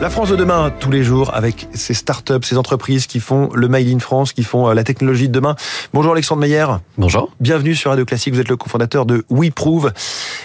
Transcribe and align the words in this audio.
La 0.00 0.10
France 0.10 0.28
de 0.30 0.36
demain, 0.36 0.70
tous 0.78 0.92
les 0.92 1.02
jours, 1.02 1.34
avec 1.34 1.66
ces 1.74 1.92
startups, 1.92 2.44
ces 2.44 2.56
entreprises 2.56 3.08
qui 3.08 3.18
font 3.18 3.50
le 3.52 3.66
Made 3.66 3.88
in 3.88 3.98
France, 3.98 4.32
qui 4.32 4.44
font 4.44 4.68
euh, 4.68 4.74
la 4.74 4.84
technologie 4.84 5.26
de 5.26 5.32
demain. 5.32 5.56
Bonjour 5.92 6.12
Alexandre 6.12 6.40
Meyer. 6.40 6.66
Bonjour. 6.98 7.32
Bienvenue 7.40 7.74
sur 7.74 7.90
Radio 7.90 8.04
Classique. 8.04 8.32
Vous 8.32 8.38
êtes 8.38 8.48
le 8.48 8.56
cofondateur 8.56 9.06
de 9.06 9.24
WeProve. 9.28 9.92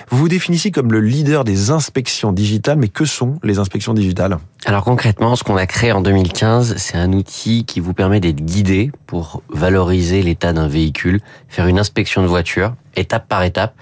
Vous 0.09 0.17
vous 0.17 0.27
définissez 0.27 0.71
comme 0.71 0.91
le 0.91 1.01
leader 1.01 1.43
des 1.43 1.69
inspections 1.69 2.31
digitales, 2.31 2.79
mais 2.79 2.87
que 2.87 3.05
sont 3.05 3.35
les 3.43 3.59
inspections 3.59 3.93
digitales? 3.93 4.39
Alors 4.65 4.83
concrètement, 4.83 5.35
ce 5.35 5.43
qu'on 5.43 5.57
a 5.57 5.67
créé 5.67 5.91
en 5.91 6.01
2015, 6.01 6.77
c'est 6.77 6.97
un 6.97 7.13
outil 7.13 7.63
qui 7.63 7.79
vous 7.79 7.93
permet 7.93 8.19
d'être 8.19 8.43
guidé 8.43 8.91
pour 9.05 9.43
valoriser 9.49 10.23
l'état 10.23 10.51
d'un 10.53 10.67
véhicule, 10.67 11.21
faire 11.47 11.67
une 11.67 11.77
inspection 11.77 12.23
de 12.23 12.27
voiture, 12.27 12.73
étape 12.95 13.27
par 13.27 13.43
étape, 13.43 13.75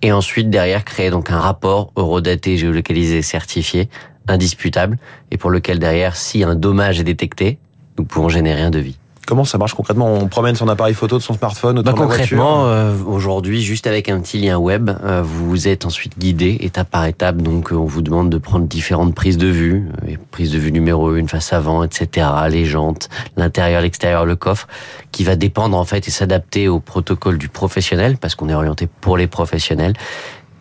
et 0.00 0.12
ensuite 0.12 0.48
derrière 0.48 0.84
créer 0.84 1.10
donc 1.10 1.32
un 1.32 1.40
rapport 1.40 1.90
eurodaté, 1.96 2.56
géolocalisé, 2.56 3.20
certifié 3.22 3.88
indisputable 4.28 4.98
et 5.30 5.36
pour 5.36 5.50
lequel 5.50 5.78
derrière, 5.78 6.16
si 6.16 6.44
un 6.44 6.54
dommage 6.54 7.00
est 7.00 7.04
détecté, 7.04 7.58
nous 7.98 8.04
pouvons 8.04 8.28
générer 8.28 8.62
un 8.62 8.70
devis. 8.70 8.98
Comment 9.28 9.44
ça 9.44 9.58
marche 9.58 9.74
concrètement? 9.74 10.10
On 10.14 10.26
promène 10.26 10.56
son 10.56 10.68
appareil 10.68 10.94
photo 10.94 11.18
de 11.18 11.22
son 11.22 11.34
smartphone 11.34 11.78
autour 11.78 11.92
bah, 11.92 11.98
de 11.98 11.98
la 12.00 12.06
Concrètement, 12.06 12.64
euh, 12.64 12.94
aujourd'hui, 13.04 13.60
juste 13.60 13.86
avec 13.86 14.08
un 14.08 14.18
petit 14.20 14.38
lien 14.38 14.56
web, 14.56 14.88
euh, 15.04 15.20
vous 15.22 15.68
êtes 15.68 15.84
ensuite 15.84 16.18
guidé 16.18 16.56
étape 16.60 16.88
par 16.88 17.04
étape. 17.04 17.36
Donc, 17.36 17.70
euh, 17.70 17.74
on 17.74 17.84
vous 17.84 18.00
demande 18.00 18.30
de 18.30 18.38
prendre 18.38 18.66
différentes 18.66 19.14
prises 19.14 19.36
de 19.36 19.48
vue, 19.48 19.90
euh, 20.08 20.14
prise 20.30 20.50
de 20.50 20.58
vue 20.58 20.72
numéro 20.72 21.14
une, 21.14 21.28
face 21.28 21.52
avant, 21.52 21.84
etc. 21.84 22.26
Les 22.48 22.64
jantes, 22.64 23.10
l'intérieur, 23.36 23.82
l'extérieur, 23.82 24.24
le 24.24 24.34
coffre, 24.34 24.66
qui 25.12 25.24
va 25.24 25.36
dépendre 25.36 25.76
en 25.76 25.84
fait 25.84 26.08
et 26.08 26.10
s'adapter 26.10 26.66
au 26.66 26.80
protocole 26.80 27.36
du 27.36 27.50
professionnel, 27.50 28.16
parce 28.16 28.34
qu'on 28.34 28.48
est 28.48 28.54
orienté 28.54 28.88
pour 29.02 29.18
les 29.18 29.26
professionnels. 29.26 29.92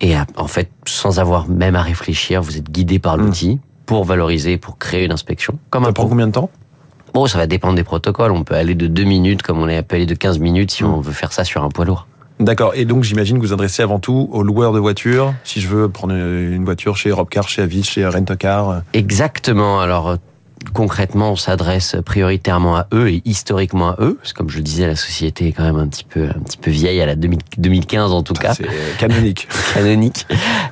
Et 0.02 0.14
en 0.36 0.48
fait, 0.48 0.70
sans 1.08 1.20
avoir 1.20 1.48
même 1.48 1.76
à 1.78 1.82
réfléchir, 1.82 2.42
vous 2.42 2.58
êtes 2.58 2.70
guidé 2.70 3.00
par 3.00 3.16
l'outil 3.16 3.56
mmh. 3.56 3.60
pour 3.86 4.04
valoriser, 4.04 4.58
pour 4.58 4.78
créer 4.78 5.06
une 5.06 5.14
inspection. 5.14 5.58
Comme 5.70 5.86
ça 5.86 5.94
prend 5.94 6.08
combien 6.08 6.28
de 6.28 6.34
temps? 6.34 6.50
Bon, 7.14 7.28
ça 7.28 7.38
va 7.38 7.48
dépendre 7.48 7.76
des 7.76 7.86
protocoles. 7.86 8.34
On 8.34 8.44
peut 8.44 8.56
aller 8.56 8.76
de 8.76 8.88
2 8.88 9.04
minutes, 9.06 9.42
comme 9.42 9.60
on 9.60 9.70
est 9.70 9.78
appelé 9.78 10.06
de 10.06 10.14
15 10.14 10.40
minutes, 10.40 10.72
si 10.72 10.84
mmh. 10.84 10.88
on 10.88 11.00
veut 11.00 11.14
faire 11.14 11.32
ça 11.32 11.46
sur 11.46 11.64
un 11.64 11.70
poids 11.70 11.86
lourd. 11.86 12.08
D'accord. 12.42 12.74
Et 12.76 12.84
donc, 12.84 13.04
j'imagine 13.04 13.38
que 13.38 13.42
vous 13.42 13.54
adressez 13.54 13.82
avant 13.82 14.00
tout 14.00 14.30
aux 14.34 14.44
loueurs 14.44 14.74
de 14.74 14.80
voitures. 14.80 15.34
Si 15.46 15.62
je 15.62 15.70
veux 15.70 15.88
prendre 15.88 16.14
une 16.14 16.66
voiture 16.66 16.98
chez 16.98 17.12
Robcar, 17.12 17.48
chez 17.48 17.62
Avis, 17.62 17.84
chez 17.84 18.06
Rent-A-Car. 18.06 18.82
Exactement. 18.94 19.80
Alors, 19.80 20.18
concrètement, 20.74 21.32
on 21.32 21.36
s'adresse 21.36 21.96
prioritairement 22.06 22.76
à 22.78 22.88
eux 22.94 23.10
et 23.10 23.22
historiquement 23.26 23.90
à 23.90 23.96
eux. 24.00 24.16
Parce 24.16 24.34
que 24.34 24.38
comme 24.38 24.50
je 24.50 24.58
le 24.58 24.64
disais, 24.64 24.88
la 24.88 24.96
société 24.96 25.48
est 25.48 25.52
quand 25.52 25.64
même 25.64 25.78
un 25.78 25.88
petit 25.88 26.04
peu, 26.04 26.26
un 26.26 26.40
petit 26.40 26.58
peu 26.58 26.72
vieille, 26.72 27.02
à 27.02 27.06
la 27.06 27.16
2015 27.16 28.12
en 28.12 28.24
tout 28.24 28.34
cas. 28.34 28.54
C'est 28.54 28.68
canonique. 28.98 29.48
canonique. 29.74 30.26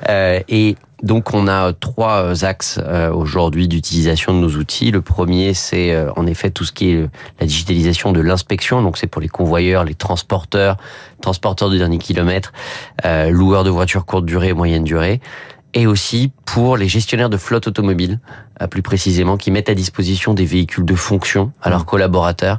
Euh, 0.08 0.40
et 0.48 0.76
donc 1.02 1.34
on 1.34 1.46
a 1.46 1.72
trois 1.74 2.44
axes 2.44 2.80
euh, 2.82 3.12
aujourd'hui 3.12 3.68
d'utilisation 3.68 4.32
de 4.34 4.38
nos 4.38 4.56
outils. 4.56 4.90
Le 4.90 5.02
premier, 5.02 5.52
c'est 5.52 5.92
euh, 5.92 6.10
en 6.16 6.26
effet 6.26 6.50
tout 6.50 6.64
ce 6.64 6.72
qui 6.72 6.90
est 6.90 7.08
la 7.38 7.46
digitalisation 7.46 8.12
de 8.12 8.20
l'inspection. 8.20 8.82
Donc 8.82 8.96
c'est 8.96 9.06
pour 9.06 9.20
les 9.20 9.28
convoyeurs, 9.28 9.84
les 9.84 9.94
transporteurs, 9.94 10.78
transporteurs 11.20 11.68
de 11.68 11.76
dernier 11.76 11.98
kilomètre, 11.98 12.52
euh, 13.04 13.30
loueurs 13.30 13.64
de 13.64 13.70
voitures 13.70 14.06
courte 14.06 14.24
durée 14.24 14.48
et 14.48 14.54
moyenne 14.54 14.84
durée 14.84 15.20
et 15.76 15.86
aussi 15.86 16.32
pour 16.46 16.78
les 16.78 16.88
gestionnaires 16.88 17.28
de 17.28 17.36
flotte 17.36 17.68
automobile, 17.68 18.18
plus 18.70 18.80
précisément, 18.80 19.36
qui 19.36 19.50
mettent 19.50 19.68
à 19.68 19.74
disposition 19.74 20.32
des 20.32 20.46
véhicules 20.46 20.86
de 20.86 20.94
fonction 20.94 21.52
à 21.60 21.68
leurs 21.68 21.84
collaborateurs. 21.84 22.58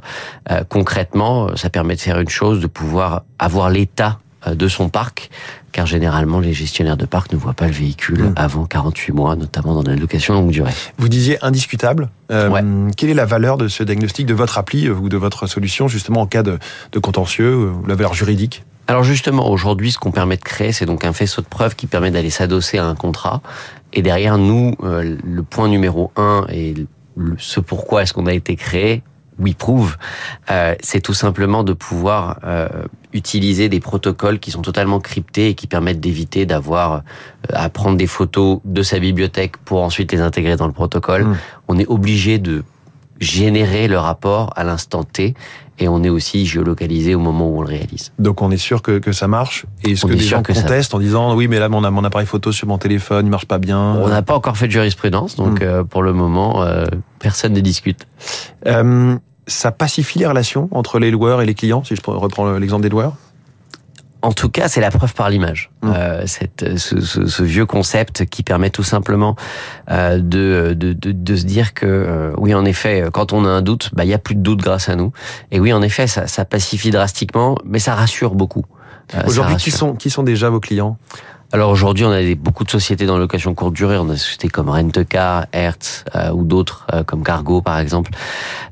concrètement, 0.68 1.56
ça 1.56 1.68
permet 1.68 1.96
de 1.96 2.00
faire 2.00 2.20
une 2.20 2.28
chose, 2.28 2.60
de 2.60 2.68
pouvoir 2.68 3.24
avoir 3.40 3.70
l'état 3.70 4.20
de 4.46 4.68
son 4.68 4.88
parc, 4.88 5.30
car 5.72 5.84
généralement 5.84 6.38
les 6.38 6.52
gestionnaires 6.52 6.96
de 6.96 7.06
parc 7.06 7.32
ne 7.32 7.36
voient 7.36 7.54
pas 7.54 7.66
le 7.66 7.72
véhicule 7.72 8.22
mmh. 8.22 8.34
avant 8.36 8.66
48 8.66 9.12
mois, 9.12 9.34
notamment 9.34 9.74
dans 9.74 9.82
la 9.82 9.96
location 9.96 10.34
longue 10.34 10.50
durée. 10.50 10.72
Vous 10.96 11.08
disiez 11.08 11.44
indiscutable. 11.44 12.10
Euh, 12.30 12.88
Quelle 12.96 13.10
est 13.10 13.14
la 13.14 13.26
valeur 13.26 13.56
de 13.58 13.66
ce 13.66 13.82
diagnostic, 13.82 14.26
de 14.26 14.34
votre 14.34 14.58
appli 14.58 14.88
ou 14.88 15.08
de 15.08 15.16
votre 15.16 15.48
solution, 15.48 15.88
justement 15.88 16.20
en 16.20 16.26
cas 16.26 16.44
de, 16.44 16.58
de 16.92 16.98
contentieux, 17.00 17.56
ou 17.56 17.86
la 17.86 17.96
valeur 17.96 18.14
juridique? 18.14 18.64
Alors 18.88 19.04
justement, 19.04 19.50
aujourd'hui, 19.50 19.92
ce 19.92 19.98
qu'on 19.98 20.12
permet 20.12 20.38
de 20.38 20.42
créer, 20.42 20.72
c'est 20.72 20.86
donc 20.86 21.04
un 21.04 21.12
faisceau 21.12 21.42
de 21.42 21.46
preuves 21.46 21.76
qui 21.76 21.86
permet 21.86 22.10
d'aller 22.10 22.30
s'adosser 22.30 22.78
à 22.78 22.86
un 22.86 22.94
contrat. 22.94 23.42
Et 23.92 24.00
derrière 24.00 24.38
nous, 24.38 24.74
euh, 24.82 25.16
le 25.22 25.42
point 25.42 25.68
numéro 25.68 26.10
un 26.16 26.46
et 26.48 26.74
ce 27.36 27.60
pourquoi 27.60 28.02
est-ce 28.02 28.14
qu'on 28.14 28.26
a 28.26 28.32
été 28.32 28.56
créé, 28.56 29.02
oui 29.38 29.54
prouve, 29.54 29.96
euh, 30.50 30.74
c'est 30.80 31.00
tout 31.00 31.14
simplement 31.14 31.62
de 31.62 31.72
pouvoir 31.72 32.40
euh, 32.44 32.68
utiliser 33.12 33.68
des 33.68 33.80
protocoles 33.80 34.38
qui 34.38 34.50
sont 34.50 34.62
totalement 34.62 35.00
cryptés 35.00 35.50
et 35.50 35.54
qui 35.54 35.66
permettent 35.66 36.00
d'éviter 36.00 36.46
d'avoir 36.46 36.92
euh, 36.92 37.00
à 37.52 37.68
prendre 37.68 37.96
des 37.96 38.06
photos 38.06 38.60
de 38.64 38.82
sa 38.82 38.98
bibliothèque 38.98 39.56
pour 39.58 39.82
ensuite 39.82 40.12
les 40.12 40.20
intégrer 40.20 40.56
dans 40.56 40.66
le 40.66 40.72
protocole. 40.72 41.24
Mmh. 41.24 41.36
On 41.68 41.78
est 41.78 41.86
obligé 41.86 42.38
de 42.38 42.64
générer 43.20 43.88
le 43.88 43.98
rapport 43.98 44.52
à 44.56 44.64
l'instant 44.64 45.04
T 45.04 45.34
et 45.80 45.88
on 45.88 46.02
est 46.02 46.08
aussi 46.08 46.44
géolocalisé 46.44 47.14
au 47.14 47.20
moment 47.20 47.48
où 47.48 47.58
on 47.58 47.62
le 47.62 47.68
réalise. 47.68 48.12
Donc 48.18 48.42
on 48.42 48.50
est 48.50 48.56
sûr 48.56 48.82
que, 48.82 48.98
que 48.98 49.12
ça 49.12 49.28
marche 49.28 49.66
et 49.84 49.94
ce 49.94 50.06
que 50.06 50.12
des 50.12 50.18
gens 50.18 50.42
contestent 50.42 50.94
en 50.94 50.98
disant 50.98 51.36
oui 51.36 51.48
mais 51.48 51.58
là 51.58 51.68
mon, 51.68 51.88
mon 51.90 52.04
appareil 52.04 52.26
photo 52.26 52.50
sur 52.52 52.66
mon 52.66 52.78
téléphone 52.78 53.26
il 53.26 53.30
marche 53.30 53.46
pas 53.46 53.58
bien. 53.58 53.80
On 53.80 54.08
n'a 54.08 54.22
pas 54.22 54.34
encore 54.34 54.56
fait 54.56 54.66
de 54.66 54.72
jurisprudence 54.72 55.36
donc 55.36 55.62
mmh. 55.62 55.84
pour 55.84 56.02
le 56.02 56.12
moment 56.12 56.64
personne 57.18 57.52
ne 57.52 57.60
discute. 57.60 58.06
Euh, 58.66 59.16
ça 59.48 59.72
pacifie 59.72 60.18
les 60.18 60.26
relations 60.26 60.68
entre 60.72 60.98
les 60.98 61.10
loueurs 61.10 61.42
et 61.42 61.46
les 61.46 61.54
clients, 61.54 61.82
si 61.82 61.96
je 61.96 62.02
reprends 62.06 62.52
l'exemple 62.58 62.82
des 62.82 62.90
loueurs? 62.90 63.14
En 64.22 64.32
tout 64.32 64.48
cas, 64.48 64.68
c'est 64.68 64.80
la 64.80 64.90
preuve 64.90 65.14
par 65.14 65.30
l'image. 65.30 65.70
Mmh. 65.82 65.92
Euh, 65.94 66.26
cette, 66.26 66.78
ce, 66.78 67.00
ce, 67.00 67.26
ce, 67.26 67.42
vieux 67.42 67.66
concept 67.66 68.26
qui 68.26 68.42
permet 68.42 68.70
tout 68.70 68.82
simplement 68.82 69.36
euh, 69.90 70.18
de, 70.18 70.74
de, 70.74 70.92
de, 70.92 71.12
de, 71.12 71.36
se 71.36 71.44
dire 71.44 71.72
que 71.72 71.86
euh, 71.86 72.32
oui, 72.36 72.52
en 72.54 72.64
effet, 72.64 73.04
quand 73.12 73.32
on 73.32 73.44
a 73.44 73.48
un 73.48 73.62
doute, 73.62 73.90
bah 73.92 74.04
il 74.04 74.10
y 74.10 74.14
a 74.14 74.18
plus 74.18 74.34
de 74.34 74.40
doute 74.40 74.60
grâce 74.60 74.88
à 74.88 74.96
nous. 74.96 75.12
Et 75.52 75.60
oui, 75.60 75.72
en 75.72 75.82
effet, 75.82 76.06
ça, 76.06 76.26
ça 76.26 76.44
pacifie 76.44 76.90
drastiquement, 76.90 77.56
mais 77.64 77.78
ça 77.78 77.94
rassure 77.94 78.34
beaucoup. 78.34 78.64
Euh, 79.14 79.22
Aujourd'hui, 79.26 79.56
qui 79.56 79.70
sont 79.70 79.94
qui 79.94 80.10
sont 80.10 80.22
déjà 80.22 80.50
vos 80.50 80.60
clients? 80.60 80.98
Alors 81.50 81.70
aujourd'hui, 81.70 82.04
on 82.04 82.10
a 82.10 82.20
des, 82.20 82.34
beaucoup 82.34 82.64
de 82.64 82.70
sociétés 82.70 83.06
dans 83.06 83.16
location 83.16 83.54
courte 83.54 83.72
durée. 83.72 83.96
On 83.96 84.08
a 84.10 84.12
des 84.12 84.18
sociétés 84.18 84.48
comme 84.48 84.68
Rent-A-Car, 84.68 85.46
Hertz 85.52 86.04
euh, 86.14 86.30
ou 86.30 86.44
d'autres 86.44 86.86
euh, 86.92 87.04
comme 87.04 87.22
Cargo 87.22 87.62
par 87.62 87.78
exemple. 87.78 88.10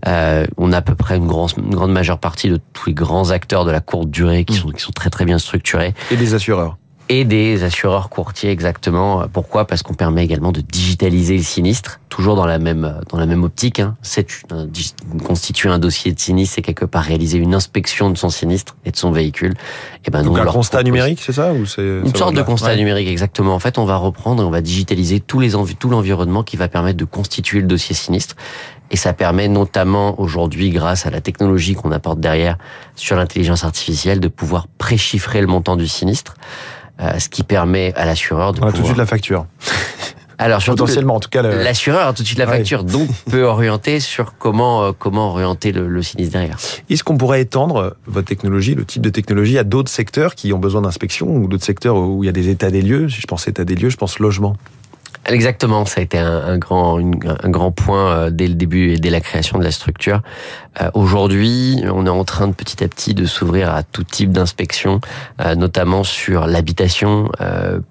Euh, 0.06 0.46
on 0.58 0.72
a 0.72 0.78
à 0.78 0.82
peu 0.82 0.94
près 0.94 1.16
une, 1.16 1.26
grande, 1.26 1.52
une 1.56 1.74
grande 1.74 1.92
majeure 1.92 2.18
partie 2.18 2.50
de 2.50 2.60
tous 2.74 2.90
les 2.90 2.94
grands 2.94 3.30
acteurs 3.30 3.64
de 3.64 3.70
la 3.70 3.80
courte 3.80 4.10
durée 4.10 4.44
qui, 4.44 4.54
mmh. 4.54 4.56
sont, 4.56 4.68
qui 4.70 4.82
sont 4.82 4.92
très 4.92 5.08
très 5.08 5.24
bien 5.24 5.38
structurés. 5.38 5.94
Et 6.10 6.16
des 6.16 6.34
assureurs 6.34 6.76
et 7.08 7.24
des 7.24 7.62
assureurs 7.62 8.08
courtiers 8.08 8.50
exactement. 8.50 9.26
Pourquoi? 9.32 9.66
Parce 9.66 9.82
qu'on 9.82 9.94
permet 9.94 10.24
également 10.24 10.50
de 10.50 10.60
digitaliser 10.60 11.36
le 11.36 11.42
sinistre, 11.42 12.00
toujours 12.08 12.34
dans 12.34 12.46
la 12.46 12.58
même 12.58 13.00
dans 13.10 13.18
la 13.18 13.26
même 13.26 13.44
optique. 13.44 13.78
Hein. 13.80 13.96
C'est 14.02 14.26
constituer 15.24 15.68
un 15.68 15.78
dossier 15.78 16.12
de 16.12 16.18
sinistre, 16.18 16.56
c'est 16.56 16.62
quelque 16.62 16.84
part 16.84 17.04
réaliser 17.04 17.38
une 17.38 17.54
inspection 17.54 18.10
de 18.10 18.18
son 18.18 18.28
sinistre 18.28 18.76
et 18.84 18.90
de 18.90 18.96
son 18.96 19.12
véhicule. 19.12 19.54
Et 20.04 20.10
ben 20.10 20.22
Donc 20.22 20.38
un 20.38 20.46
constat 20.46 20.82
numérique, 20.82 21.20
c'est 21.22 21.32
ça 21.32 21.52
ou 21.52 21.64
c'est 21.64 21.82
une 21.82 22.14
sorte 22.14 22.34
de 22.34 22.42
constat 22.42 22.68
ouais. 22.68 22.76
numérique 22.76 23.08
exactement. 23.08 23.54
En 23.54 23.60
fait, 23.60 23.78
on 23.78 23.84
va 23.84 23.96
reprendre 23.96 24.42
et 24.42 24.46
on 24.46 24.50
va 24.50 24.60
digitaliser 24.60 25.20
tous 25.20 25.40
les 25.40 25.52
tout 25.78 25.88
l'environnement 25.88 26.42
qui 26.42 26.56
va 26.56 26.68
permettre 26.68 26.98
de 26.98 27.04
constituer 27.04 27.60
le 27.60 27.66
dossier 27.66 27.94
sinistre. 27.94 28.36
Et 28.90 28.96
ça 28.96 29.12
permet 29.12 29.48
notamment 29.48 30.20
aujourd'hui, 30.20 30.70
grâce 30.70 31.06
à 31.06 31.10
la 31.10 31.20
technologie 31.20 31.74
qu'on 31.74 31.90
apporte 31.90 32.20
derrière 32.20 32.56
sur 32.94 33.16
l'intelligence 33.16 33.64
artificielle, 33.64 34.20
de 34.20 34.28
pouvoir 34.28 34.68
préchiffrer 34.68 35.40
le 35.40 35.48
montant 35.48 35.76
du 35.76 35.88
sinistre. 35.88 36.34
Euh, 37.00 37.18
ce 37.18 37.28
qui 37.28 37.42
permet 37.42 37.92
à 37.94 38.06
l'assureur 38.06 38.52
de 38.54 38.60
On 38.60 38.62
a 38.62 38.66
pouvoir... 38.66 38.72
tout 38.72 38.80
de 38.80 38.86
suite 38.86 38.98
la 38.98 39.06
facture. 39.06 39.46
Alors 40.38 40.62
potentiellement, 40.62 41.14
en 41.14 41.20
tout 41.20 41.30
cas, 41.30 41.40
l'assureur 41.40 42.08
a 42.08 42.12
tout 42.12 42.22
de 42.22 42.26
suite 42.26 42.38
la 42.38 42.46
facture, 42.46 42.80
ouais. 42.80 42.90
donc 42.90 43.08
peut 43.30 43.44
orienter 43.44 44.00
sur 44.00 44.36
comment 44.36 44.84
euh, 44.84 44.92
comment 44.98 45.30
orienter 45.30 45.72
le, 45.72 45.88
le 45.88 46.02
sinistre 46.02 46.34
derrière. 46.34 46.58
Est-ce 46.90 47.02
qu'on 47.04 47.16
pourrait 47.16 47.40
étendre 47.40 47.96
votre 48.06 48.28
technologie, 48.28 48.74
le 48.74 48.84
type 48.84 49.00
de 49.00 49.08
technologie, 49.08 49.56
à 49.56 49.64
d'autres 49.64 49.90
secteurs 49.90 50.34
qui 50.34 50.52
ont 50.52 50.58
besoin 50.58 50.82
d'inspection 50.82 51.28
ou 51.28 51.48
d'autres 51.48 51.64
secteurs 51.64 51.96
où 51.96 52.22
il 52.22 52.26
y 52.26 52.28
a 52.28 52.32
des 52.32 52.50
états 52.50 52.70
des 52.70 52.82
lieux? 52.82 53.08
Si 53.08 53.20
je 53.22 53.26
pense 53.26 53.48
état 53.48 53.64
des 53.64 53.74
lieux, 53.74 53.88
je 53.88 53.96
pense 53.96 54.18
logement. 54.18 54.56
Exactement, 55.28 55.84
ça 55.86 56.00
a 56.00 56.04
été 56.04 56.18
un, 56.18 56.56
grand, 56.56 56.98
un 57.00 57.48
grand 57.48 57.72
point 57.72 58.12
euh, 58.12 58.30
dès 58.30 58.46
le 58.46 58.54
début 58.54 58.92
et 58.92 58.96
dès 58.96 59.10
la 59.10 59.20
création 59.20 59.58
de 59.58 59.64
la 59.64 59.72
structure. 59.72 60.22
Euh, 60.80 60.88
Aujourd'hui, 60.94 61.82
on 61.92 62.06
est 62.06 62.10
en 62.10 62.22
train 62.22 62.46
de 62.46 62.52
petit 62.52 62.84
à 62.84 62.88
petit 62.88 63.12
de 63.12 63.26
s'ouvrir 63.26 63.74
à 63.74 63.82
tout 63.82 64.04
type 64.04 64.30
d'inspection, 64.30 65.00
euh, 65.40 65.56
notamment 65.56 66.04
sur 66.04 66.46
l'habitation. 66.46 67.28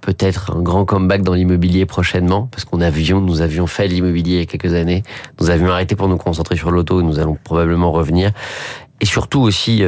Peut-être 0.01 0.55
un 0.55 0.61
grand 0.61 0.85
comeback 0.85 1.23
dans 1.23 1.33
l'immobilier 1.33 1.85
prochainement, 1.85 2.47
parce 2.51 2.63
qu'on 2.63 2.79
avions, 2.79 3.19
nous 3.19 3.41
avions 3.41 3.67
fait 3.67 3.88
l'immobilier 3.88 4.35
il 4.35 4.39
y 4.39 4.43
a 4.43 4.45
quelques 4.45 4.73
années. 4.73 5.03
Nous 5.41 5.49
avions 5.49 5.69
arrêté 5.71 5.95
pour 5.95 6.07
nous 6.07 6.17
concentrer 6.17 6.55
sur 6.55 6.71
l'auto, 6.71 7.01
nous 7.01 7.19
allons 7.19 7.38
probablement 7.43 7.91
revenir. 7.91 8.31
Et 9.01 9.05
surtout 9.05 9.41
aussi 9.41 9.83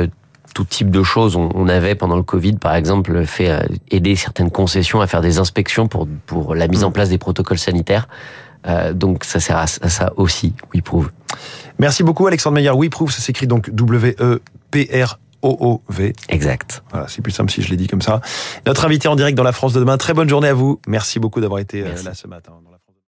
tout 0.53 0.65
type 0.65 0.89
de 0.89 1.03
choses. 1.03 1.35
On, 1.35 1.67
avait 1.67 1.95
pendant 1.95 2.15
le 2.15 2.23
Covid, 2.23 2.53
par 2.53 2.75
exemple, 2.75 3.25
fait 3.25 3.51
euh, 3.51 3.59
aider 3.89 4.15
certaines 4.15 4.51
concessions 4.51 5.01
à 5.01 5.07
faire 5.07 5.21
des 5.21 5.39
inspections 5.39 5.87
pour 5.87 6.07
pour 6.25 6.55
la 6.55 6.67
mise 6.67 6.83
en 6.83 6.91
place 6.91 7.09
des 7.09 7.17
protocoles 7.17 7.59
sanitaires. 7.59 8.07
Euh, 8.67 8.93
donc 8.93 9.23
ça 9.23 9.39
sert 9.39 9.57
à, 9.57 9.67
ça 9.67 10.13
aussi. 10.17 10.53
WeProve. 10.73 11.11
Merci 11.79 12.03
beaucoup, 12.03 12.27
Alexandre 12.27 12.55
Meyer. 12.55 12.71
WeProve, 12.73 13.11
ça 13.11 13.21
s'écrit 13.21 13.47
donc 13.47 13.69
W 13.69 14.15
E 14.19 14.41
P 14.71 14.89
R 14.93 15.19
O 15.41 15.57
O 15.59 15.81
V. 15.89 16.13
Exact. 16.29 16.83
Voilà, 16.91 17.07
c'est 17.07 17.21
plus 17.21 17.31
simple 17.31 17.51
si 17.51 17.61
je 17.61 17.69
l'ai 17.69 17.77
dit 17.77 17.87
comme 17.87 18.01
ça. 18.01 18.21
Notre 18.65 18.85
invité 18.85 19.07
en 19.07 19.15
direct 19.15 19.37
dans 19.37 19.43
la 19.43 19.51
France 19.51 19.73
de 19.73 19.79
demain. 19.79 19.97
Très 19.97 20.13
bonne 20.13 20.29
journée 20.29 20.49
à 20.49 20.53
vous. 20.53 20.79
Merci 20.87 21.19
beaucoup 21.19 21.41
d'avoir 21.41 21.59
été 21.59 21.83
Merci. 21.83 22.05
là 22.05 22.13
ce 22.13 22.27
matin. 22.27 22.53